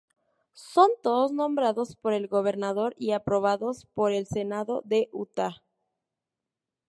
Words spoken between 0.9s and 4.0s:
todos nombrados por el gobernador y aprobados